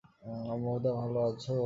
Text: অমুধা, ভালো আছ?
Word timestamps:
অমুধা, 0.53 0.91
ভালো 0.99 1.19
আছ? 1.27 1.45